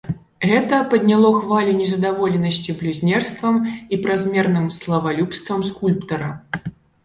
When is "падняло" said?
0.93-1.29